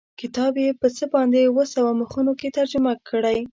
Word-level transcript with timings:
کتاب 0.21 0.53
یې 0.63 0.71
په 0.81 0.87
څه 0.97 1.03
باندې 1.13 1.39
اووه 1.43 1.65
سوه 1.73 1.91
مخونو 2.01 2.31
کې 2.39 2.55
ترجمه 2.57 2.93
کړی. 3.09 3.39